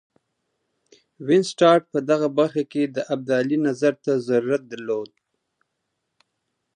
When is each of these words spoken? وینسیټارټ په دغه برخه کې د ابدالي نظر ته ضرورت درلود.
وینسیټارټ 1.27 1.83
په 1.93 1.99
دغه 2.09 2.27
برخه 2.37 2.63
کې 2.71 2.83
د 2.85 2.97
ابدالي 3.13 3.57
نظر 3.67 3.93
ته 4.03 4.11
ضرورت 4.27 4.61
درلود. 4.71 5.11